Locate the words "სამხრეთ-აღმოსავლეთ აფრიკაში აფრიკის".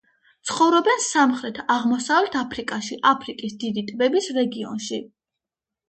1.07-3.57